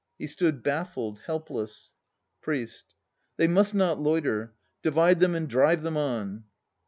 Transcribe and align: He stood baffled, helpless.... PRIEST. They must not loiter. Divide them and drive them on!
He 0.17 0.25
stood 0.25 0.63
baffled, 0.63 1.19
helpless.... 1.27 1.93
PRIEST. 2.41 2.95
They 3.37 3.47
must 3.47 3.75
not 3.75 4.01
loiter. 4.01 4.55
Divide 4.81 5.19
them 5.19 5.35
and 5.35 5.47
drive 5.47 5.83
them 5.83 5.95
on! 5.95 6.45